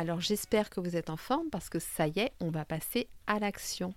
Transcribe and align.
Alors 0.00 0.22
j'espère 0.22 0.70
que 0.70 0.80
vous 0.80 0.96
êtes 0.96 1.10
en 1.10 1.18
forme 1.18 1.50
parce 1.50 1.68
que 1.68 1.78
ça 1.78 2.06
y 2.06 2.20
est, 2.20 2.32
on 2.40 2.48
va 2.48 2.64
passer 2.64 3.10
à 3.26 3.38
l'action. 3.38 3.92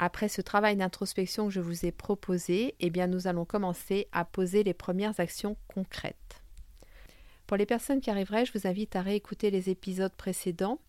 Après 0.00 0.28
ce 0.28 0.40
travail 0.40 0.74
d'introspection 0.74 1.46
que 1.46 1.52
je 1.52 1.60
vous 1.60 1.86
ai 1.86 1.92
proposé, 1.92 2.74
eh 2.80 2.90
bien 2.90 3.06
nous 3.06 3.28
allons 3.28 3.44
commencer 3.44 4.08
à 4.10 4.24
poser 4.24 4.64
les 4.64 4.74
premières 4.74 5.20
actions 5.20 5.56
concrètes. 5.68 6.42
Pour 7.46 7.56
les 7.56 7.64
personnes 7.64 8.00
qui 8.00 8.10
arriveraient, 8.10 8.44
je 8.44 8.58
vous 8.58 8.66
invite 8.66 8.96
à 8.96 9.02
réécouter 9.02 9.52
les 9.52 9.70
épisodes 9.70 10.12
précédents 10.16 10.80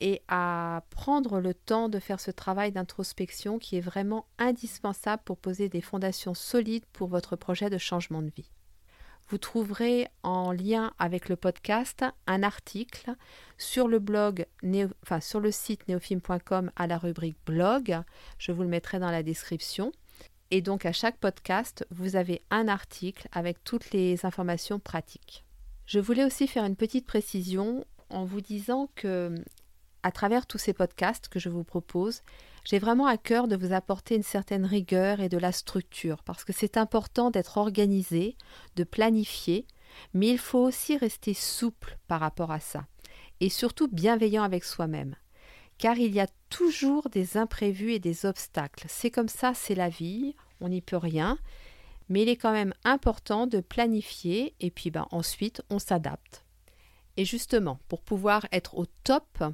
et 0.00 0.22
à 0.28 0.82
prendre 0.88 1.38
le 1.38 1.52
temps 1.52 1.90
de 1.90 1.98
faire 1.98 2.20
ce 2.20 2.30
travail 2.30 2.72
d'introspection 2.72 3.58
qui 3.58 3.76
est 3.76 3.82
vraiment 3.82 4.24
indispensable 4.38 5.20
pour 5.26 5.36
poser 5.36 5.68
des 5.68 5.82
fondations 5.82 6.32
solides 6.32 6.86
pour 6.94 7.08
votre 7.08 7.36
projet 7.36 7.68
de 7.68 7.76
changement 7.76 8.22
de 8.22 8.30
vie 8.34 8.50
vous 9.28 9.38
trouverez 9.38 10.08
en 10.22 10.52
lien 10.52 10.92
avec 10.98 11.28
le 11.28 11.36
podcast 11.36 12.04
un 12.26 12.42
article 12.42 13.14
sur 13.56 13.88
le 13.88 13.98
blog, 13.98 14.46
sur 15.20 15.40
le 15.40 15.50
site 15.50 15.88
neofilm.com 15.88 16.70
à 16.76 16.86
la 16.86 16.98
rubrique 16.98 17.38
blog. 17.46 18.02
Je 18.38 18.52
vous 18.52 18.62
le 18.62 18.68
mettrai 18.68 18.98
dans 18.98 19.10
la 19.10 19.22
description. 19.22 19.92
Et 20.50 20.60
donc 20.60 20.84
à 20.84 20.92
chaque 20.92 21.16
podcast, 21.16 21.86
vous 21.90 22.16
avez 22.16 22.42
un 22.50 22.68
article 22.68 23.28
avec 23.32 23.64
toutes 23.64 23.92
les 23.92 24.26
informations 24.26 24.78
pratiques. 24.78 25.44
Je 25.86 26.00
voulais 26.00 26.24
aussi 26.24 26.46
faire 26.46 26.64
une 26.64 26.76
petite 26.76 27.06
précision 27.06 27.84
en 28.10 28.24
vous 28.24 28.40
disant 28.40 28.88
que 28.94 29.34
à 30.02 30.12
travers 30.12 30.46
tous 30.46 30.58
ces 30.58 30.74
podcasts 30.74 31.28
que 31.28 31.38
je 31.38 31.48
vous 31.48 31.64
propose, 31.64 32.22
j'ai 32.64 32.78
vraiment 32.78 33.06
à 33.06 33.16
cœur 33.16 33.46
de 33.46 33.56
vous 33.56 33.72
apporter 33.72 34.16
une 34.16 34.22
certaine 34.22 34.64
rigueur 34.64 35.20
et 35.20 35.28
de 35.28 35.38
la 35.38 35.52
structure, 35.52 36.22
parce 36.22 36.44
que 36.44 36.52
c'est 36.52 36.76
important 36.76 37.30
d'être 37.30 37.58
organisé, 37.58 38.36
de 38.76 38.84
planifier, 38.84 39.66
mais 40.14 40.28
il 40.28 40.38
faut 40.38 40.60
aussi 40.60 40.96
rester 40.96 41.34
souple 41.34 41.98
par 42.08 42.20
rapport 42.20 42.50
à 42.50 42.60
ça, 42.60 42.86
et 43.40 43.50
surtout 43.50 43.88
bienveillant 43.88 44.42
avec 44.42 44.64
soi-même. 44.64 45.14
Car 45.76 45.98
il 45.98 46.14
y 46.14 46.20
a 46.20 46.28
toujours 46.50 47.10
des 47.10 47.36
imprévus 47.36 47.92
et 47.92 47.98
des 47.98 48.26
obstacles. 48.26 48.86
C'est 48.88 49.10
comme 49.10 49.28
ça, 49.28 49.54
c'est 49.54 49.74
la 49.74 49.88
vie, 49.88 50.34
on 50.60 50.68
n'y 50.68 50.80
peut 50.80 50.96
rien, 50.96 51.36
mais 52.08 52.22
il 52.22 52.28
est 52.28 52.36
quand 52.36 52.52
même 52.52 52.74
important 52.84 53.46
de 53.46 53.60
planifier, 53.60 54.54
et 54.60 54.70
puis 54.70 54.90
ben, 54.90 55.06
ensuite 55.10 55.62
on 55.68 55.78
s'adapte. 55.78 56.44
Et 57.16 57.24
justement, 57.24 57.78
pour 57.88 58.02
pouvoir 58.02 58.46
être 58.52 58.76
au 58.76 58.86
top, 59.04 59.44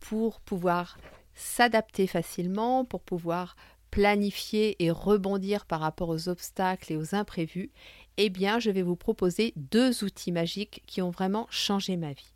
pour 0.00 0.40
pouvoir 0.40 0.96
s'adapter 1.38 2.06
facilement, 2.06 2.84
pour 2.84 3.00
pouvoir 3.00 3.56
planifier 3.90 4.82
et 4.84 4.90
rebondir 4.90 5.64
par 5.64 5.80
rapport 5.80 6.08
aux 6.08 6.28
obstacles 6.28 6.92
et 6.92 6.96
aux 6.96 7.14
imprévus, 7.14 7.70
eh 8.16 8.28
bien, 8.28 8.58
je 8.58 8.70
vais 8.70 8.82
vous 8.82 8.96
proposer 8.96 9.52
deux 9.56 10.04
outils 10.04 10.32
magiques 10.32 10.82
qui 10.86 11.00
ont 11.00 11.10
vraiment 11.10 11.46
changé 11.48 11.96
ma 11.96 12.12
vie. 12.12 12.34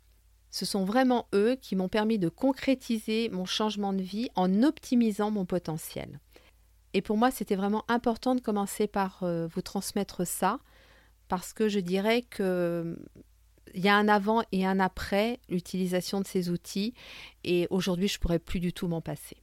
Ce 0.49 0.65
sont 0.65 0.85
vraiment 0.85 1.27
eux 1.33 1.57
qui 1.61 1.75
m'ont 1.75 1.89
permis 1.89 2.17
de 2.17 2.29
concrétiser 2.29 3.29
mon 3.29 3.45
changement 3.45 3.91
de 3.91 4.01
vie 4.01 4.29
en 4.35 4.63
optimisant 4.63 5.31
mon 5.31 5.45
potentiel. 5.45 6.19
Et 6.93 7.01
pour 7.01 7.17
moi, 7.17 7.31
c'était 7.31 7.55
vraiment 7.55 7.83
important 7.87 8.35
de 8.35 8.41
commencer 8.41 8.87
par 8.87 9.23
euh, 9.23 9.47
vous 9.47 9.61
transmettre 9.61 10.25
ça, 10.25 10.59
parce 11.27 11.53
que 11.53 11.67
je 11.67 11.79
dirais 11.79 12.21
que 12.21 12.97
il 13.73 13.83
y 13.83 13.89
a 13.89 13.95
un 13.95 14.07
avant 14.07 14.43
et 14.51 14.65
un 14.65 14.79
après 14.79 15.39
l'utilisation 15.49 16.21
de 16.21 16.27
ces 16.27 16.49
outils 16.49 16.93
et 17.43 17.67
aujourd'hui 17.69 18.07
je 18.07 18.19
pourrais 18.19 18.39
plus 18.39 18.59
du 18.59 18.73
tout 18.73 18.87
m'en 18.87 19.01
passer. 19.01 19.37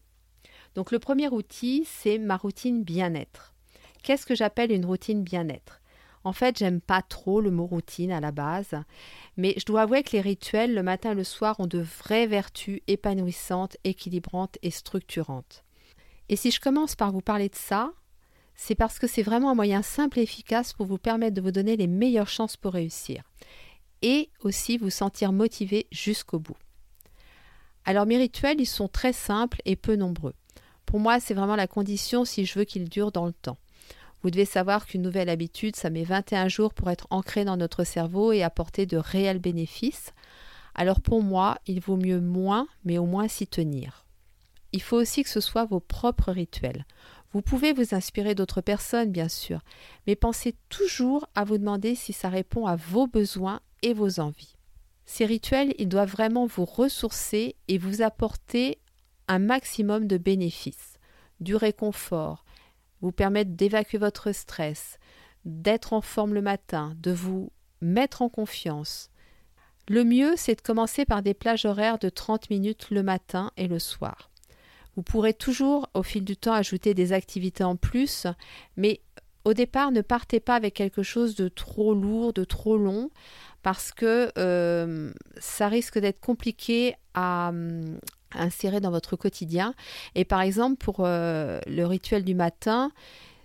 Donc 0.74 0.92
le 0.92 0.98
premier 0.98 1.28
outil, 1.28 1.84
c'est 1.86 2.18
ma 2.18 2.36
routine 2.36 2.84
bien-être. 2.84 3.54
Qu'est-ce 4.02 4.26
que 4.26 4.34
j'appelle 4.34 4.72
une 4.72 4.86
routine 4.86 5.22
bien-être? 5.22 5.80
En 6.22 6.32
fait, 6.32 6.58
j'aime 6.58 6.80
pas 6.80 7.02
trop 7.02 7.40
le 7.40 7.50
mot 7.50 7.66
routine 7.66 8.12
à 8.12 8.20
la 8.20 8.30
base, 8.30 8.74
mais 9.36 9.54
je 9.56 9.64
dois 9.64 9.82
avouer 9.82 10.02
que 10.02 10.12
les 10.12 10.20
rituels 10.20 10.74
le 10.74 10.82
matin 10.82 11.12
et 11.12 11.14
le 11.14 11.24
soir 11.24 11.58
ont 11.60 11.66
de 11.66 11.78
vraies 11.78 12.26
vertus 12.26 12.80
épanouissantes, 12.88 13.78
équilibrantes 13.84 14.58
et 14.62 14.70
structurantes. 14.70 15.64
Et 16.28 16.36
si 16.36 16.50
je 16.50 16.60
commence 16.60 16.94
par 16.94 17.10
vous 17.10 17.22
parler 17.22 17.48
de 17.48 17.56
ça, 17.56 17.92
c'est 18.54 18.74
parce 18.74 18.98
que 18.98 19.06
c'est 19.06 19.22
vraiment 19.22 19.50
un 19.50 19.54
moyen 19.54 19.80
simple 19.80 20.18
et 20.18 20.22
efficace 20.22 20.74
pour 20.74 20.84
vous 20.84 20.98
permettre 20.98 21.34
de 21.34 21.40
vous 21.40 21.52
donner 21.52 21.76
les 21.76 21.86
meilleures 21.86 22.28
chances 22.28 22.58
pour 22.58 22.74
réussir 22.74 23.22
et 24.02 24.30
aussi 24.40 24.78
vous 24.78 24.90
sentir 24.90 25.32
motivé 25.32 25.86
jusqu'au 25.90 26.38
bout. 26.38 26.56
Alors 27.84 28.06
mes 28.06 28.18
rituels, 28.18 28.60
ils 28.60 28.66
sont 28.66 28.88
très 28.88 29.12
simples 29.12 29.60
et 29.64 29.76
peu 29.76 29.96
nombreux. 29.96 30.34
Pour 30.86 31.00
moi, 31.00 31.20
c'est 31.20 31.34
vraiment 31.34 31.56
la 31.56 31.66
condition 31.66 32.24
si 32.24 32.44
je 32.44 32.58
veux 32.58 32.64
qu'ils 32.64 32.88
durent 32.88 33.12
dans 33.12 33.26
le 33.26 33.32
temps. 33.32 33.58
Vous 34.22 34.30
devez 34.30 34.44
savoir 34.44 34.86
qu'une 34.86 35.02
nouvelle 35.02 35.30
habitude, 35.30 35.76
ça 35.76 35.88
met 35.88 36.04
21 36.04 36.48
jours 36.48 36.74
pour 36.74 36.90
être 36.90 37.06
ancrée 37.10 37.44
dans 37.44 37.56
notre 37.56 37.84
cerveau 37.84 38.32
et 38.32 38.42
apporter 38.42 38.84
de 38.84 38.98
réels 38.98 39.38
bénéfices. 39.38 40.12
Alors 40.74 41.00
pour 41.00 41.22
moi, 41.22 41.58
il 41.66 41.80
vaut 41.80 41.96
mieux 41.96 42.20
moins, 42.20 42.68
mais 42.84 42.98
au 42.98 43.06
moins 43.06 43.28
s'y 43.28 43.46
tenir. 43.46 44.04
Il 44.72 44.82
faut 44.82 44.96
aussi 44.96 45.22
que 45.22 45.30
ce 45.30 45.40
soit 45.40 45.64
vos 45.64 45.80
propres 45.80 46.32
rituels. 46.32 46.84
Vous 47.32 47.42
pouvez 47.42 47.72
vous 47.72 47.94
inspirer 47.94 48.34
d'autres 48.34 48.60
personnes, 48.60 49.10
bien 49.10 49.28
sûr, 49.28 49.60
mais 50.06 50.16
pensez 50.16 50.56
toujours 50.68 51.26
à 51.34 51.44
vous 51.44 51.58
demander 51.58 51.94
si 51.94 52.12
ça 52.12 52.28
répond 52.28 52.66
à 52.66 52.76
vos 52.76 53.06
besoins 53.06 53.60
et 53.82 53.94
vos 53.94 54.20
envies. 54.20 54.56
Ces 55.06 55.26
rituels, 55.26 55.74
ils 55.78 55.88
doivent 55.88 56.10
vraiment 56.10 56.46
vous 56.46 56.64
ressourcer 56.64 57.56
et 57.68 57.78
vous 57.78 58.02
apporter 58.02 58.78
un 59.28 59.38
maximum 59.38 60.06
de 60.06 60.18
bénéfices, 60.18 60.98
du 61.40 61.56
réconfort, 61.56 62.44
vous 63.00 63.12
permettre 63.12 63.52
d'évacuer 63.52 63.98
votre 63.98 64.32
stress, 64.32 64.98
d'être 65.44 65.92
en 65.92 66.00
forme 66.00 66.34
le 66.34 66.42
matin, 66.42 66.94
de 67.00 67.12
vous 67.12 67.50
mettre 67.80 68.22
en 68.22 68.28
confiance. 68.28 69.10
Le 69.88 70.04
mieux, 70.04 70.34
c'est 70.36 70.54
de 70.54 70.60
commencer 70.60 71.04
par 71.04 71.22
des 71.22 71.34
plages 71.34 71.64
horaires 71.64 71.98
de 71.98 72.08
30 72.08 72.50
minutes 72.50 72.90
le 72.90 73.02
matin 73.02 73.50
et 73.56 73.66
le 73.66 73.78
soir. 73.78 74.30
Vous 74.96 75.02
pourrez 75.02 75.34
toujours, 75.34 75.88
au 75.94 76.02
fil 76.02 76.24
du 76.24 76.36
temps, 76.36 76.52
ajouter 76.52 76.94
des 76.94 77.12
activités 77.12 77.64
en 77.64 77.76
plus, 77.76 78.26
mais 78.76 79.00
au 79.44 79.54
départ, 79.54 79.90
ne 79.90 80.02
partez 80.02 80.38
pas 80.38 80.54
avec 80.54 80.74
quelque 80.74 81.02
chose 81.02 81.34
de 81.34 81.48
trop 81.48 81.94
lourd, 81.94 82.32
de 82.32 82.44
trop 82.44 82.76
long 82.76 83.10
parce 83.62 83.92
que 83.92 84.32
euh, 84.38 85.12
ça 85.38 85.68
risque 85.68 85.98
d'être 85.98 86.20
compliqué 86.20 86.94
à, 87.14 87.52
insérer 88.32 88.80
dans 88.80 88.90
votre 88.90 89.16
quotidien. 89.16 89.74
Et 90.14 90.24
par 90.24 90.40
exemple, 90.40 90.76
pour 90.76 91.00
euh, 91.00 91.60
le 91.66 91.84
rituel 91.84 92.24
du 92.24 92.34
matin, 92.34 92.92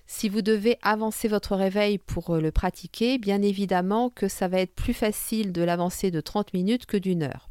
si 0.08 0.30
vous 0.30 0.42
devez 0.42 0.78
avancer 0.84 1.28
votre 1.28 1.56
réveil 1.56 1.98
pour 1.98 2.32
euh, 2.32 2.40
le 2.40 2.52
pratiquer, 2.52 3.18
bien 3.18 3.42
évidemment 3.42 4.10
que 4.10 4.28
ça 4.28 4.48
va 4.48 4.60
être 4.60 4.76
plus 4.76 4.94
facile 4.94 5.52
de 5.52 5.64
l'avancer 5.64 6.12
de 6.12 6.22
30 6.22 6.54
minutes 6.54 6.86
que 6.86 6.98
d'une 6.98 7.24
heure. 7.24 7.50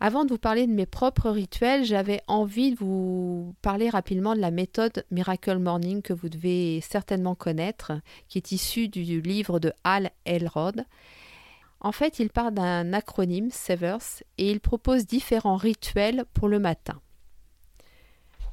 Avant 0.00 0.24
de 0.24 0.30
vous 0.30 0.38
parler 0.38 0.66
de 0.66 0.72
mes 0.72 0.86
propres 0.86 1.30
rituels, 1.30 1.84
j'avais 1.84 2.20
envie 2.26 2.72
de 2.72 2.76
vous 2.76 3.54
parler 3.62 3.88
rapidement 3.88 4.34
de 4.34 4.40
la 4.40 4.50
méthode 4.50 5.04
Miracle 5.10 5.58
Morning 5.58 6.02
que 6.02 6.12
vous 6.12 6.28
devez 6.28 6.80
certainement 6.80 7.34
connaître, 7.34 7.92
qui 8.28 8.38
est 8.38 8.52
issue 8.52 8.88
du 8.88 9.20
livre 9.20 9.60
de 9.60 9.72
Hal 9.84 10.10
Elrod 10.24 10.84
en 11.84 11.92
fait, 11.92 12.18
il 12.18 12.30
part 12.30 12.50
d'un 12.50 12.94
acronyme, 12.94 13.50
Severs, 13.50 14.22
et 14.38 14.50
il 14.50 14.60
propose 14.60 15.06
différents 15.06 15.58
rituels 15.58 16.24
pour 16.32 16.48
le 16.48 16.58
matin. 16.58 16.98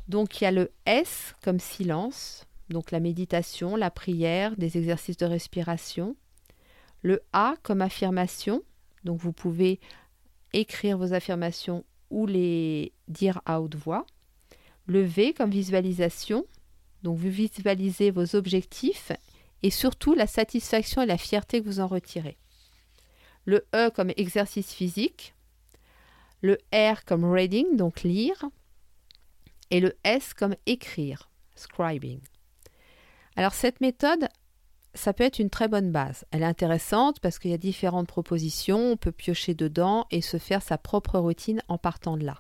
Donc 0.09 0.41
il 0.41 0.44
y 0.44 0.47
a 0.47 0.51
le 0.51 0.69
S 0.85 1.33
comme 1.41 1.61
silence, 1.61 2.45
donc 2.67 2.91
la 2.91 3.00
méditation, 3.00 3.77
la 3.77 3.89
prière, 3.89 4.57
des 4.57 4.77
exercices 4.77 5.15
de 5.15 5.25
respiration. 5.25 6.17
Le 7.03 7.21
A 7.31 7.55
comme 7.63 7.81
affirmation, 7.81 8.63
donc 9.05 9.21
vous 9.21 9.31
pouvez 9.31 9.79
écrire 10.51 10.97
vos 10.97 11.13
affirmations 11.13 11.85
ou 12.09 12.27
les 12.27 12.91
dire 13.07 13.41
à 13.45 13.61
haute 13.61 13.75
voix. 13.75 14.05
Le 14.88 15.03
V 15.03 15.31
comme 15.31 15.51
visualisation, 15.51 16.45
donc 17.01 17.17
vous 17.17 17.29
visualisez 17.29 18.11
vos 18.11 18.35
objectifs 18.35 19.13
et 19.63 19.69
surtout 19.69 20.15
la 20.15 20.27
satisfaction 20.27 21.01
et 21.01 21.05
la 21.05 21.17
fierté 21.17 21.61
que 21.61 21.67
vous 21.67 21.79
en 21.79 21.88
retirez 21.88 22.38
le 23.45 23.65
E 23.75 23.89
comme 23.89 24.11
exercice 24.17 24.73
physique, 24.73 25.33
le 26.41 26.57
R 26.73 27.05
comme 27.05 27.25
reading, 27.25 27.75
donc 27.75 28.03
lire, 28.03 28.45
et 29.69 29.79
le 29.79 29.95
S 30.03 30.33
comme 30.33 30.55
écrire, 30.65 31.29
scribing. 31.55 32.19
Alors 33.35 33.53
cette 33.53 33.81
méthode, 33.81 34.27
ça 34.93 35.13
peut 35.13 35.23
être 35.23 35.39
une 35.39 35.49
très 35.49 35.67
bonne 35.67 35.91
base. 35.91 36.25
Elle 36.31 36.43
est 36.43 36.45
intéressante 36.45 37.19
parce 37.19 37.39
qu'il 37.39 37.51
y 37.51 37.55
a 37.55 37.57
différentes 37.57 38.07
propositions, 38.07 38.91
on 38.91 38.97
peut 38.97 39.11
piocher 39.11 39.53
dedans 39.53 40.05
et 40.11 40.21
se 40.21 40.38
faire 40.38 40.61
sa 40.61 40.77
propre 40.77 41.17
routine 41.17 41.61
en 41.67 41.77
partant 41.77 42.17
de 42.17 42.25
là. 42.25 42.39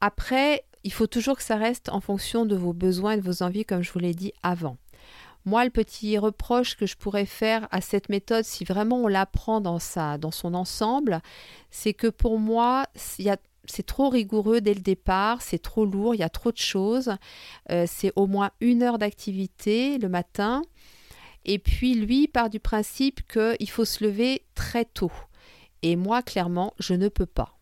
Après, 0.00 0.64
il 0.82 0.92
faut 0.92 1.06
toujours 1.06 1.36
que 1.36 1.42
ça 1.42 1.56
reste 1.56 1.88
en 1.88 2.00
fonction 2.00 2.44
de 2.44 2.56
vos 2.56 2.74
besoins 2.74 3.12
et 3.12 3.16
de 3.16 3.22
vos 3.22 3.42
envies, 3.42 3.64
comme 3.64 3.82
je 3.82 3.90
vous 3.90 3.98
l'ai 3.98 4.14
dit 4.14 4.32
avant. 4.42 4.76
Moi, 5.44 5.64
le 5.64 5.70
petit 5.70 6.16
reproche 6.16 6.76
que 6.76 6.86
je 6.86 6.96
pourrais 6.96 7.26
faire 7.26 7.68
à 7.70 7.80
cette 7.80 8.08
méthode, 8.08 8.44
si 8.44 8.64
vraiment 8.64 9.02
on 9.02 9.08
l'apprend 9.08 9.60
dans, 9.60 9.78
dans 10.18 10.30
son 10.30 10.54
ensemble, 10.54 11.20
c'est 11.70 11.92
que 11.92 12.06
pour 12.06 12.38
moi, 12.38 12.86
c'est 12.94 13.86
trop 13.86 14.08
rigoureux 14.08 14.62
dès 14.62 14.72
le 14.72 14.80
départ, 14.80 15.42
c'est 15.42 15.58
trop 15.58 15.84
lourd, 15.84 16.14
il 16.14 16.18
y 16.18 16.24
a 16.24 16.30
trop 16.30 16.50
de 16.50 16.58
choses. 16.58 17.14
Euh, 17.70 17.84
c'est 17.86 18.12
au 18.16 18.26
moins 18.26 18.52
une 18.60 18.82
heure 18.82 18.98
d'activité 18.98 19.98
le 19.98 20.08
matin. 20.08 20.62
Et 21.44 21.58
puis 21.58 21.94
lui 21.94 22.26
part 22.26 22.48
du 22.48 22.58
principe 22.58 23.20
qu'il 23.30 23.68
faut 23.68 23.84
se 23.84 24.02
lever 24.02 24.46
très 24.54 24.86
tôt. 24.86 25.12
Et 25.82 25.96
moi, 25.96 26.22
clairement, 26.22 26.72
je 26.78 26.94
ne 26.94 27.08
peux 27.08 27.26
pas. 27.26 27.58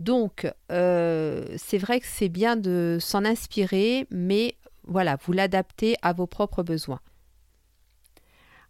Donc, 0.00 0.52
euh, 0.72 1.46
c'est 1.56 1.78
vrai 1.78 2.00
que 2.00 2.06
c'est 2.06 2.28
bien 2.28 2.56
de 2.56 2.98
s'en 3.00 3.24
inspirer, 3.24 4.06
mais 4.10 4.56
voilà, 4.86 5.16
vous 5.24 5.32
l'adaptez 5.32 5.96
à 6.02 6.12
vos 6.12 6.26
propres 6.26 6.62
besoins. 6.62 7.00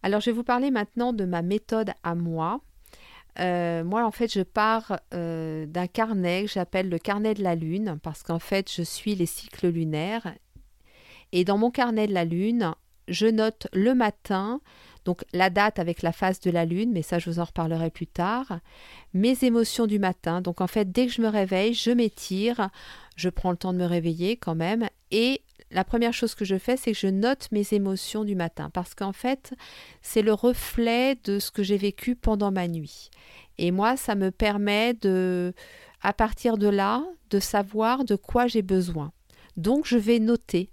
Alors, 0.03 0.21
je 0.21 0.31
vais 0.31 0.37
vous 0.37 0.45
parler 0.45 0.71
maintenant 0.71 1.13
de 1.13 1.25
ma 1.25 1.43
méthode 1.43 1.93
à 2.03 2.15
moi. 2.15 2.61
Euh, 3.39 3.85
moi, 3.85 4.05
en 4.05 4.11
fait, 4.11 4.33
je 4.33 4.43
pars 4.43 5.01
euh, 5.15 5.67
d'un 5.67 5.87
carnet 5.87 6.45
que 6.45 6.53
j'appelle 6.53 6.89
le 6.89 6.99
carnet 6.99 7.35
de 7.35 7.43
la 7.43 7.55
Lune, 7.55 7.99
parce 8.03 8.23
qu'en 8.23 8.39
fait, 8.39 8.73
je 8.73 8.83
suis 8.83 9.15
les 9.15 9.27
cycles 9.27 9.69
lunaires. 9.69 10.35
Et 11.33 11.45
dans 11.45 11.59
mon 11.59 11.71
carnet 11.71 12.07
de 12.07 12.15
la 12.15 12.25
Lune, 12.25 12.73
je 13.09 13.27
note 13.27 13.69
le 13.73 13.95
matin, 13.95 14.61
donc 15.05 15.25
la 15.33 15.51
date 15.51 15.79
avec 15.79 16.03
la 16.03 16.13
phase 16.13 16.41
de 16.41 16.51
la 16.51 16.65
Lune, 16.65 16.93
mais 16.93 17.03
ça, 17.03 17.19
je 17.19 17.29
vous 17.29 17.41
en 17.41 17.45
reparlerai 17.45 17.91
plus 17.91 18.07
tard, 18.07 18.61
mes 19.13 19.45
émotions 19.45 19.87
du 19.87 19.99
matin. 19.99 20.41
Donc, 20.41 20.61
en 20.61 20.67
fait, 20.67 20.91
dès 20.91 21.07
que 21.07 21.13
je 21.13 21.21
me 21.21 21.29
réveille, 21.29 21.75
je 21.75 21.91
m'étire, 21.91 22.71
je 23.17 23.29
prends 23.29 23.51
le 23.51 23.57
temps 23.57 23.73
de 23.73 23.79
me 23.79 23.87
réveiller 23.87 24.37
quand 24.37 24.55
même, 24.55 24.89
et 25.11 25.43
la 25.71 25.85
première 25.85 26.13
chose 26.13 26.35
que 26.35 26.45
je 26.45 26.59
fais, 26.59 26.77
c'est 26.77 26.93
que 26.93 26.99
je 26.99 27.07
note 27.07 27.49
mes 27.53 27.67
émotions 27.73 28.25
du 28.25 28.35
matin 28.35 28.71
parce 28.71 28.95
qu'en 28.95 29.13
fait, 29.13 29.55
c'est 30.03 30.23
le 30.23 30.33
reflet 30.33 31.17
de 31.25 31.39
ce 31.39 31.51
que 31.51 31.63
j'ai 31.63 31.77
vécu 31.77 32.15
pendant 32.15 32.53
ma 32.53 32.69
nuit. 32.69 33.11
Et 33.59 33.71
moi, 33.71 33.97
ça 33.97 34.15
me 34.15 34.31
permet 34.31 34.95
de, 34.95 35.55
à 36.03 36.13
partir 36.13 36.57
de 36.59 36.69
là, 36.69 37.05
de 37.31 37.41
savoir 37.41 38.05
de 38.05 38.17
quoi 38.17 38.47
j'ai 38.47 38.63
besoin. 38.63 39.13
Donc, 39.57 39.87
je 39.87 39.97
vais 39.97 40.19
noter 40.19 40.71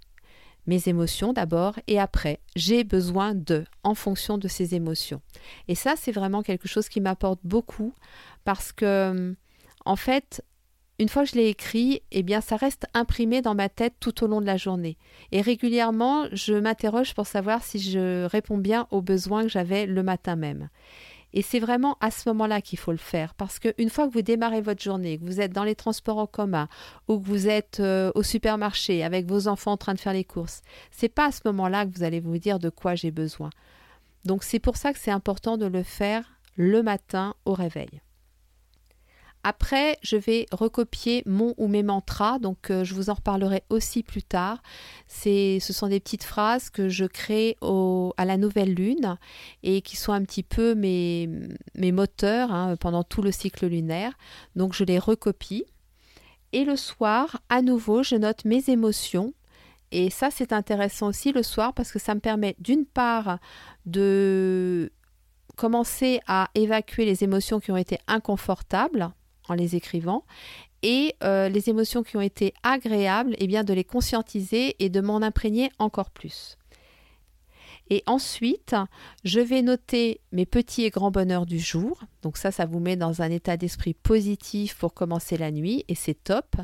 mes 0.66 0.88
émotions 0.88 1.32
d'abord 1.32 1.78
et 1.86 1.98
après, 1.98 2.40
j'ai 2.56 2.84
besoin 2.84 3.34
de, 3.34 3.64
en 3.82 3.94
fonction 3.94 4.38
de 4.38 4.48
ces 4.48 4.74
émotions. 4.74 5.20
Et 5.68 5.74
ça, 5.74 5.94
c'est 5.96 6.12
vraiment 6.12 6.42
quelque 6.42 6.68
chose 6.68 6.88
qui 6.88 7.00
m'apporte 7.00 7.40
beaucoup 7.44 7.94
parce 8.44 8.72
que, 8.72 9.34
en 9.84 9.96
fait, 9.96 10.42
une 10.98 11.08
fois 11.08 11.24
que 11.24 11.30
je 11.30 11.34
l'ai 11.34 11.48
écrit, 11.48 12.02
eh 12.12 12.22
bien, 12.22 12.40
ça 12.40 12.56
reste 12.56 12.86
imprimé 12.94 13.42
dans 13.42 13.54
ma 13.54 13.68
tête 13.68 13.94
tout 13.98 14.22
au 14.22 14.28
long 14.28 14.40
de 14.40 14.46
la 14.46 14.56
journée. 14.56 14.96
Et 15.32 15.40
régulièrement, 15.40 16.26
je 16.32 16.54
m'interroge 16.54 17.14
pour 17.14 17.26
savoir 17.26 17.64
si 17.64 17.80
je 17.80 18.26
réponds 18.26 18.58
bien 18.58 18.86
aux 18.90 19.02
besoins 19.02 19.42
que 19.42 19.48
j'avais 19.48 19.86
le 19.86 20.02
matin 20.02 20.36
même. 20.36 20.68
Et 21.32 21.42
c'est 21.42 21.58
vraiment 21.58 21.96
à 22.00 22.12
ce 22.12 22.28
moment-là 22.28 22.60
qu'il 22.60 22.78
faut 22.78 22.92
le 22.92 22.96
faire, 22.96 23.34
parce 23.34 23.58
qu'une 23.58 23.90
fois 23.90 24.06
que 24.06 24.12
vous 24.12 24.22
démarrez 24.22 24.60
votre 24.60 24.80
journée, 24.80 25.18
que 25.18 25.24
vous 25.24 25.40
êtes 25.40 25.52
dans 25.52 25.64
les 25.64 25.74
transports 25.74 26.18
en 26.18 26.28
commun 26.28 26.68
ou 27.08 27.18
que 27.18 27.26
vous 27.26 27.48
êtes 27.48 27.80
euh, 27.80 28.12
au 28.14 28.22
supermarché 28.22 29.02
avec 29.02 29.26
vos 29.26 29.48
enfants 29.48 29.72
en 29.72 29.76
train 29.76 29.94
de 29.94 30.00
faire 30.00 30.12
les 30.12 30.22
courses, 30.22 30.62
c'est 30.92 31.08
pas 31.08 31.26
à 31.26 31.32
ce 31.32 31.40
moment-là 31.46 31.86
que 31.86 31.90
vous 31.92 32.04
allez 32.04 32.20
vous 32.20 32.38
dire 32.38 32.60
de 32.60 32.70
quoi 32.70 32.94
j'ai 32.94 33.10
besoin. 33.10 33.50
Donc 34.24 34.44
c'est 34.44 34.60
pour 34.60 34.76
ça 34.76 34.92
que 34.92 34.98
c'est 35.00 35.10
important 35.10 35.56
de 35.56 35.66
le 35.66 35.82
faire 35.82 36.38
le 36.56 36.84
matin 36.84 37.34
au 37.46 37.52
réveil. 37.52 38.00
Après, 39.46 39.98
je 40.00 40.16
vais 40.16 40.46
recopier 40.52 41.22
mon 41.26 41.52
ou 41.58 41.68
mes 41.68 41.82
mantras, 41.82 42.38
donc 42.38 42.70
euh, 42.70 42.82
je 42.82 42.94
vous 42.94 43.10
en 43.10 43.14
reparlerai 43.14 43.62
aussi 43.68 44.02
plus 44.02 44.22
tard. 44.22 44.62
ce 45.06 45.58
sont 45.60 45.88
des 45.88 46.00
petites 46.00 46.24
phrases 46.24 46.70
que 46.70 46.88
je 46.88 47.04
crée 47.04 47.58
à 47.60 48.24
la 48.24 48.38
nouvelle 48.38 48.72
lune 48.72 49.18
et 49.62 49.82
qui 49.82 49.96
sont 49.96 50.12
un 50.12 50.24
petit 50.24 50.42
peu 50.42 50.74
mes, 50.74 51.28
mes 51.74 51.92
moteurs 51.92 52.52
hein, 52.52 52.76
pendant 52.76 53.04
tout 53.04 53.20
le 53.20 53.32
cycle 53.32 53.66
lunaire. 53.66 54.14
Donc 54.56 54.72
je 54.72 54.82
les 54.82 54.98
recopie. 54.98 55.66
Et 56.52 56.64
le 56.64 56.76
soir, 56.76 57.42
à 57.50 57.60
nouveau, 57.60 58.02
je 58.02 58.14
note 58.14 58.46
mes 58.46 58.70
émotions. 58.70 59.34
Et 59.90 60.08
ça, 60.08 60.30
c'est 60.30 60.54
intéressant 60.54 61.08
aussi 61.08 61.32
le 61.32 61.42
soir 61.42 61.74
parce 61.74 61.92
que 61.92 61.98
ça 61.98 62.14
me 62.14 62.20
permet 62.20 62.56
d'une 62.60 62.86
part 62.86 63.38
de 63.84 64.90
commencer 65.56 66.20
à 66.26 66.48
évacuer 66.54 67.04
les 67.04 67.24
émotions 67.24 67.60
qui 67.60 67.72
ont 67.72 67.76
été 67.76 67.98
inconfortables 68.06 69.12
en 69.48 69.54
les 69.54 69.76
écrivant 69.76 70.24
et 70.82 71.14
euh, 71.24 71.48
les 71.48 71.70
émotions 71.70 72.02
qui 72.02 72.18
ont 72.18 72.20
été 72.20 72.52
agréables, 72.62 73.32
et 73.32 73.44
eh 73.44 73.46
bien 73.46 73.64
de 73.64 73.72
les 73.72 73.84
conscientiser 73.84 74.76
et 74.84 74.90
de 74.90 75.00
m'en 75.00 75.22
imprégner 75.22 75.70
encore 75.78 76.10
plus. 76.10 76.58
Et 77.90 78.02
ensuite, 78.06 78.74
je 79.24 79.40
vais 79.40 79.62
noter 79.62 80.20
mes 80.32 80.46
petits 80.46 80.84
et 80.84 80.90
grands 80.90 81.10
bonheurs 81.10 81.46
du 81.46 81.58
jour. 81.58 82.00
Donc 82.22 82.36
ça, 82.38 82.50
ça 82.50 82.64
vous 82.64 82.80
met 82.80 82.96
dans 82.96 83.20
un 83.20 83.30
état 83.30 83.56
d'esprit 83.56 83.94
positif 83.94 84.76
pour 84.76 84.94
commencer 84.94 85.36
la 85.36 85.50
nuit 85.50 85.84
et 85.88 85.94
c'est 85.94 86.22
top. 86.22 86.56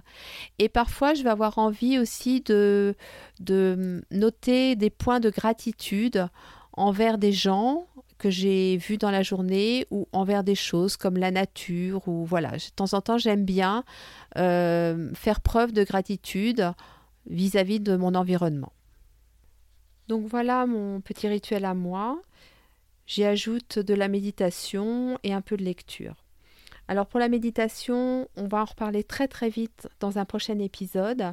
Et 0.58 0.68
parfois, 0.68 1.14
je 1.14 1.22
vais 1.22 1.30
avoir 1.30 1.58
envie 1.58 1.98
aussi 1.98 2.40
de, 2.40 2.94
de 3.38 4.02
noter 4.10 4.76
des 4.76 4.90
points 4.90 5.20
de 5.20 5.30
gratitude 5.30 6.28
envers 6.72 7.18
des 7.18 7.32
gens, 7.32 7.86
que 8.20 8.30
j'ai 8.30 8.76
vu 8.76 8.98
dans 8.98 9.10
la 9.10 9.22
journée 9.22 9.86
ou 9.90 10.06
envers 10.12 10.44
des 10.44 10.54
choses 10.54 10.96
comme 10.96 11.16
la 11.16 11.30
nature 11.30 12.06
ou 12.06 12.24
voilà. 12.24 12.50
De 12.50 12.70
temps 12.76 12.92
en 12.92 13.00
temps, 13.00 13.18
j'aime 13.18 13.44
bien 13.44 13.82
euh, 14.36 15.10
faire 15.14 15.40
preuve 15.40 15.72
de 15.72 15.82
gratitude 15.82 16.72
vis-à-vis 17.26 17.80
de 17.80 17.96
mon 17.96 18.14
environnement. 18.14 18.72
Donc 20.06 20.26
voilà 20.26 20.66
mon 20.66 21.00
petit 21.00 21.28
rituel 21.28 21.64
à 21.64 21.72
moi. 21.72 22.20
J'y 23.06 23.24
ajoute 23.24 23.78
de 23.78 23.94
la 23.94 24.08
méditation 24.08 25.18
et 25.22 25.32
un 25.32 25.40
peu 25.40 25.56
de 25.56 25.64
lecture. 25.64 26.24
Alors 26.88 27.06
pour 27.06 27.20
la 27.20 27.28
méditation, 27.28 28.28
on 28.36 28.48
va 28.48 28.60
en 28.60 28.64
reparler 28.66 29.02
très 29.02 29.28
très 29.28 29.48
vite 29.48 29.88
dans 29.98 30.18
un 30.18 30.26
prochain 30.26 30.58
épisode. 30.58 31.32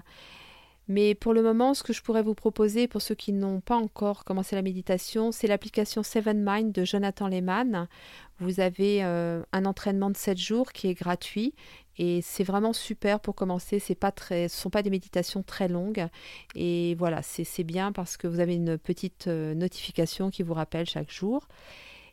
Mais 0.87 1.15
pour 1.15 1.33
le 1.33 1.41
moment, 1.41 1.73
ce 1.73 1.83
que 1.83 1.91
je 1.91 2.01
pourrais 2.01 2.23
vous 2.23 2.35
proposer 2.35 2.87
pour 2.87 3.01
ceux 3.01 3.15
qui 3.15 3.33
n'ont 3.33 3.59
pas 3.59 3.75
encore 3.75 4.23
commencé 4.23 4.55
la 4.55 4.61
méditation, 4.61 5.31
c'est 5.31 5.47
l'application 5.47 6.01
Seven 6.01 6.43
Mind 6.45 6.71
de 6.71 6.85
Jonathan 6.85 7.27
Lehman. 7.27 7.87
Vous 8.39 8.59
avez 8.59 9.03
euh, 9.03 9.43
un 9.51 9.65
entraînement 9.65 10.09
de 10.09 10.17
7 10.17 10.37
jours 10.37 10.71
qui 10.71 10.87
est 10.87 10.93
gratuit 10.93 11.53
et 11.97 12.21
c'est 12.21 12.43
vraiment 12.43 12.71
super 12.71 13.19
pour 13.19 13.35
commencer. 13.35 13.79
Ce 13.79 13.93
ne 13.93 14.47
sont 14.47 14.69
pas 14.69 14.81
des 14.81 14.89
méditations 14.89 15.43
très 15.43 15.67
longues 15.67 16.07
et 16.55 16.95
voilà, 16.95 17.21
c'est 17.21 17.63
bien 17.63 17.91
parce 17.91 18.15
que 18.15 18.27
vous 18.27 18.39
avez 18.39 18.55
une 18.55 18.77
petite 18.77 19.27
euh, 19.27 19.53
notification 19.55 20.29
qui 20.29 20.43
vous 20.43 20.53
rappelle 20.53 20.85
chaque 20.85 21.11
jour. 21.11 21.47